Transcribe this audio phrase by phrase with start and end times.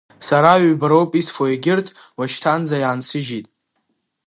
[0.27, 3.47] Сара ҩба роуп исфа, егьырҭ уашьҭаназы иаансыжьит.